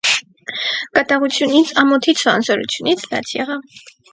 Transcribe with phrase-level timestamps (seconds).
[0.99, 3.63] Կատաղությունից, ամոթից ու անզորությունից լաց եղա…